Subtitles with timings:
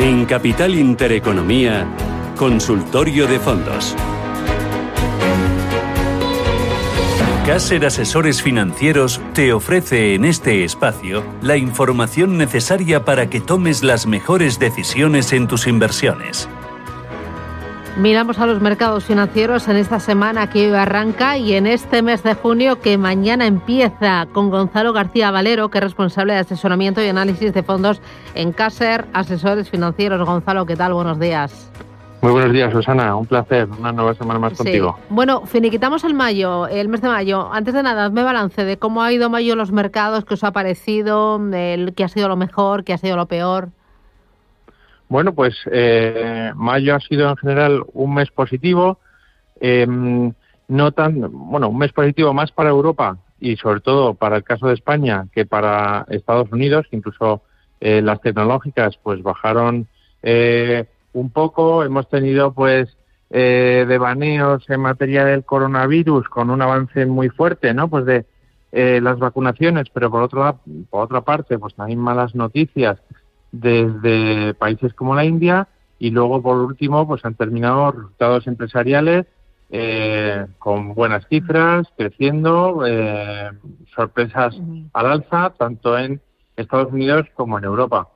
[0.00, 1.86] En Capital Intereconomía,
[2.36, 3.94] Consultorio de Fondos.
[7.46, 14.06] Caser Asesores Financieros te ofrece en este espacio la información necesaria para que tomes las
[14.06, 16.48] mejores decisiones en tus inversiones.
[17.96, 22.24] Miramos a los mercados financieros en esta semana que hoy arranca y en este mes
[22.24, 27.06] de junio que mañana empieza con Gonzalo García Valero, que es responsable de asesoramiento y
[27.06, 28.02] análisis de fondos
[28.34, 30.26] en Caser Asesores Financieros.
[30.26, 30.92] Gonzalo, ¿qué tal?
[30.92, 31.70] Buenos días.
[32.20, 33.14] Muy buenos días, Susana.
[33.14, 33.68] Un placer.
[33.78, 34.98] Una nueva semana más contigo.
[35.08, 37.48] Bueno, finiquitamos el mayo, el mes de mayo.
[37.52, 40.42] Antes de nada, hazme balance de cómo ha ido mayo en los mercados, qué os
[40.42, 43.68] ha parecido, el, qué ha sido lo mejor, qué ha sido lo peor.
[45.08, 48.98] Bueno, pues eh, mayo ha sido en general un mes positivo,
[49.60, 50.32] em,
[50.68, 54.68] no tan, bueno, un mes positivo más para Europa y sobre todo para el caso
[54.68, 57.42] de España que para Estados Unidos, incluso
[57.80, 59.86] eh, las tecnológicas pues bajaron
[60.22, 62.96] eh, un poco, hemos tenido pues
[63.30, 67.88] eh, devaneos en materia del coronavirus con un avance muy fuerte, ¿no?
[67.88, 68.24] Pues de
[68.72, 70.56] eh, las vacunaciones, pero por otra
[70.90, 72.98] por otra parte, pues también malas noticias
[73.60, 79.26] desde países como la India y luego por último pues han terminado resultados empresariales
[79.70, 83.50] eh, con buenas cifras, creciendo, eh,
[83.94, 84.56] sorpresas
[84.92, 86.20] al alza tanto en
[86.56, 88.08] Estados Unidos como en Europa.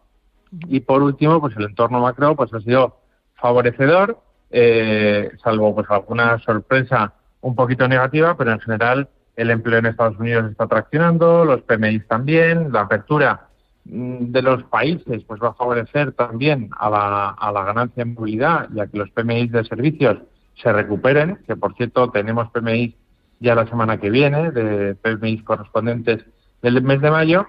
[0.66, 2.98] Y por último, pues el entorno macro pues ha sido
[3.34, 4.18] favorecedor,
[4.50, 10.18] eh, salvo pues alguna sorpresa un poquito negativa, pero en general el empleo en Estados
[10.18, 13.47] Unidos está traccionando, los PMI también, la apertura
[13.90, 18.68] de los países pues va a favorecer también a la, a la ganancia en movilidad
[18.72, 20.18] ya que los PMI de servicios
[20.62, 22.94] se recuperen, que por cierto tenemos PMI
[23.40, 26.24] ya la semana que viene, de PMI correspondientes
[26.60, 27.46] del mes de mayo,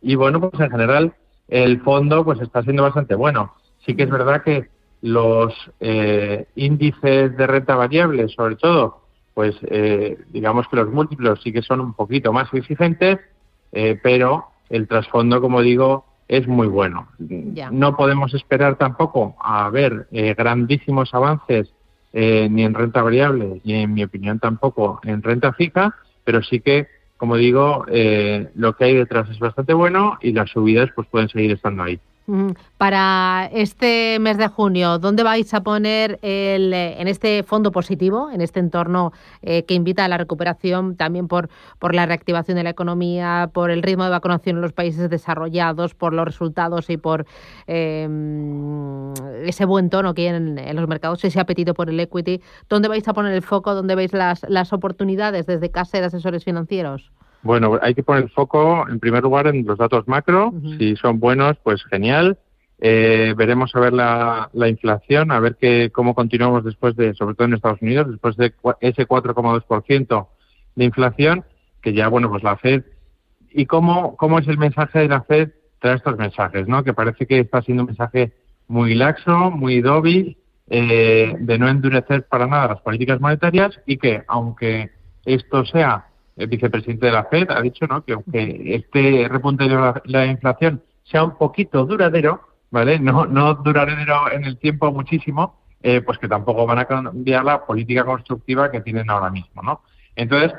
[0.00, 1.14] y bueno, pues en general
[1.48, 3.54] el fondo pues está siendo bastante bueno.
[3.84, 4.68] Sí que es verdad que
[5.00, 9.02] los eh, índices de renta variable, sobre todo,
[9.34, 13.18] pues eh, digamos que los múltiplos sí que son un poquito más exigentes,
[13.72, 17.08] eh, pero el trasfondo, como digo, es muy bueno.
[17.70, 21.72] No podemos esperar tampoco a ver eh, grandísimos avances
[22.12, 25.94] eh, ni en renta variable, ni en mi opinión tampoco en renta fija,
[26.24, 26.88] pero sí que,
[27.18, 31.28] como digo, eh, lo que hay detrás es bastante bueno y las subidas pues pueden
[31.28, 32.00] seguir estando ahí.
[32.78, 38.30] Para este mes de junio, ¿dónde vais a poner el, eh, en este fondo positivo,
[38.30, 39.12] en este entorno
[39.42, 41.48] eh, que invita a la recuperación también por,
[41.80, 45.94] por la reactivación de la economía, por el ritmo de vacunación en los países desarrollados,
[45.94, 47.26] por los resultados y por
[47.66, 49.12] em,
[49.44, 52.40] ese buen tono que hay en, los mercados, ese apetito por el equity?
[52.68, 53.74] ¿Dónde vais a poner el foco?
[53.74, 57.10] ¿Dónde veis las, las oportunidades desde casa de asesores financieros?
[57.42, 60.52] Bueno, hay que poner el foco en primer lugar en los datos macro.
[60.78, 62.38] Si son buenos, pues genial.
[62.78, 67.46] Eh, veremos a ver la, inflación, a ver que, cómo continuamos después de, sobre todo
[67.46, 70.28] en Estados Unidos, después de ese 4,2%
[70.74, 71.44] de inflación,
[71.80, 72.84] que ya, bueno, pues la Fed.
[73.50, 76.66] ¿Y cómo, cómo es el mensaje de la Fed tras estos mensajes?
[76.66, 76.82] ¿no?
[76.82, 78.32] Que parece que está siendo un mensaje
[78.66, 80.38] muy laxo, muy débil,
[80.68, 84.90] eh, de no endurecer para nada las políticas monetarias y que, aunque
[85.24, 86.06] esto sea
[86.36, 88.04] el vicepresidente de la Fed ha dicho ¿no?
[88.04, 92.98] que aunque este repunte de la, inflación sea un poquito duradero, ¿vale?
[92.98, 97.66] No, no duradero en el tiempo muchísimo, eh, pues que tampoco van a cambiar la
[97.66, 99.82] política constructiva que tienen ahora mismo, ¿no?
[100.14, 100.52] Entonces,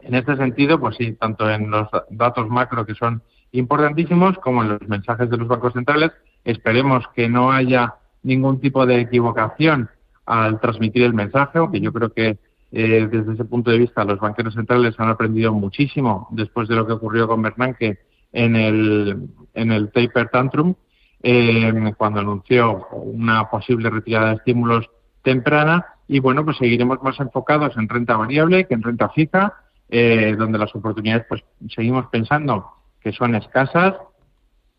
[0.00, 3.22] en este sentido, pues sí, tanto en los datos macro que son
[3.52, 6.12] importantísimos como en los mensajes de los bancos centrales,
[6.44, 9.88] esperemos que no haya ningún tipo de equivocación
[10.26, 12.38] al transmitir el mensaje, aunque yo creo que
[12.72, 16.86] eh, desde ese punto de vista, los banqueros centrales han aprendido muchísimo después de lo
[16.86, 17.98] que ocurrió con Bernanke
[18.32, 20.74] en el, taper tantrum,
[21.22, 24.90] eh, cuando anunció una posible retirada de estímulos
[25.22, 25.86] temprana.
[26.08, 29.54] Y bueno, pues seguiremos más enfocados en renta variable que en renta fija,
[29.88, 32.66] eh, donde las oportunidades, pues seguimos pensando
[33.00, 33.94] que son escasas,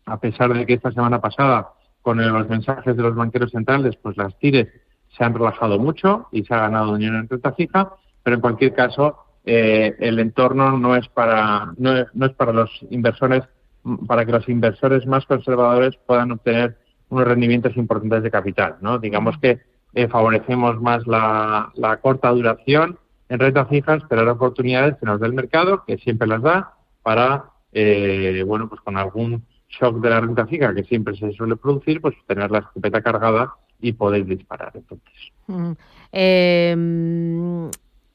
[0.06, 1.70] a pesar de que esta semana pasada,
[2.02, 4.68] con los mensajes de los banqueros centrales, pues las tires
[5.16, 8.74] se han relajado mucho y se ha ganado dinero en renta fija, pero en cualquier
[8.74, 13.44] caso eh, el entorno no es para no es, no es para los inversores
[14.06, 16.76] para que los inversores más conservadores puedan obtener
[17.08, 18.98] unos rendimientos importantes de capital, ¿no?
[18.98, 19.60] Digamos que
[19.94, 25.26] eh, favorecemos más la, corta duración en renta fijas, pero hay oportunidades que nos da
[25.26, 30.20] el mercado, que siempre las da, para, eh, bueno, pues con algún shock de la
[30.20, 34.72] renta fija que siempre se suele producir, pues tener la escopeta cargada y poder disparar.
[34.74, 35.32] Entonces.
[36.12, 36.76] eh,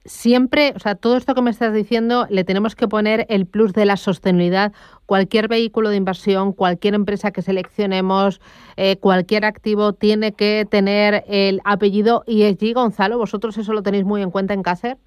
[0.05, 3.73] siempre, o sea, todo esto que me estás diciendo, le tenemos que poner el plus
[3.73, 4.73] de la sostenibilidad.
[5.05, 8.41] Cualquier vehículo de inversión, cualquier empresa que seleccionemos,
[8.75, 12.73] eh, cualquier activo tiene que tener el apellido ESG.
[12.73, 14.97] Gonzalo, ¿vosotros eso lo tenéis muy en cuenta en Caser?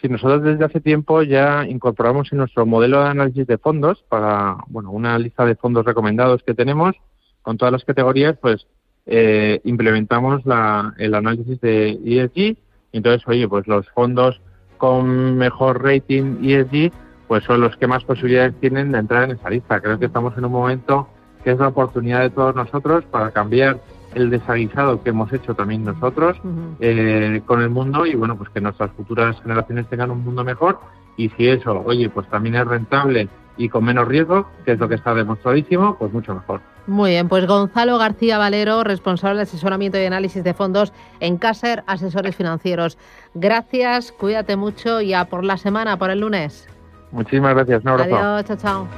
[0.00, 4.56] Sí, nosotros desde hace tiempo ya incorporamos en nuestro modelo de análisis de fondos para,
[4.66, 6.96] bueno, una lista de fondos recomendados que tenemos
[7.42, 8.66] con todas las categorías, pues
[9.06, 12.56] eh, implementamos la, el análisis de ESG
[12.94, 14.40] entonces, oye, pues los fondos
[14.78, 16.92] con mejor rating ESG,
[17.26, 19.80] pues son los que más posibilidades tienen de entrar en esa lista.
[19.80, 21.08] Creo que estamos en un momento
[21.42, 23.80] que es la oportunidad de todos nosotros para cambiar
[24.14, 26.40] el desaguisado que hemos hecho también nosotros
[26.78, 30.78] eh, con el mundo y bueno, pues que nuestras futuras generaciones tengan un mundo mejor
[31.16, 34.88] y si eso, oye, pues también es rentable y con menos riesgo, que es lo
[34.88, 36.60] que está demostradísimo, pues mucho mejor.
[36.86, 41.82] Muy bien, pues Gonzalo García Valero, responsable de asesoramiento y análisis de fondos en Caser
[41.86, 42.98] Asesores Financieros.
[43.32, 46.68] Gracias, cuídate mucho y a por la semana, por el lunes.
[47.10, 48.16] Muchísimas gracias, un abrazo.
[48.16, 48.88] Adiós, chao, chao.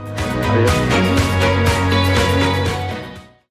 [0.51, 1.26] Adiós.